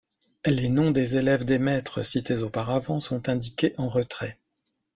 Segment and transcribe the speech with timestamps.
[0.47, 4.39] Les noms des élèves des maîtres cités auparavant sont indiqués en retrait.